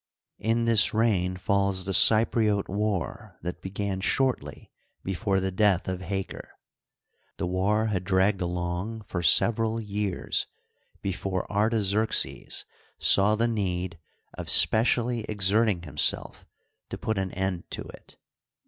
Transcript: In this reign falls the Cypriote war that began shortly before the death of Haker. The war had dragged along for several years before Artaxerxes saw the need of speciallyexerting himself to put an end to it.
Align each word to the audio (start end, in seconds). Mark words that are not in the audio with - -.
In 0.39 0.65
this 0.65 0.95
reign 0.95 1.37
falls 1.37 1.85
the 1.85 1.93
Cypriote 1.93 2.67
war 2.67 3.37
that 3.43 3.61
began 3.61 4.01
shortly 4.01 4.71
before 5.03 5.39
the 5.39 5.51
death 5.51 5.87
of 5.87 6.01
Haker. 6.01 6.53
The 7.37 7.45
war 7.45 7.85
had 7.85 8.03
dragged 8.03 8.41
along 8.41 9.01
for 9.03 9.21
several 9.21 9.79
years 9.79 10.47
before 11.03 11.45
Artaxerxes 11.51 12.65
saw 12.97 13.35
the 13.35 13.47
need 13.47 13.99
of 14.33 14.47
speciallyexerting 14.47 15.85
himself 15.85 16.47
to 16.89 16.97
put 16.97 17.19
an 17.19 17.31
end 17.33 17.69
to 17.69 17.83
it. 17.83 18.17